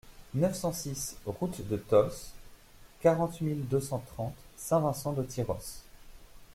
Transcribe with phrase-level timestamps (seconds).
[0.33, 2.33] neuf cent six route de Tosse,
[3.01, 5.83] quarante mille deux cent trente Saint-Vincent-de-Tyrosse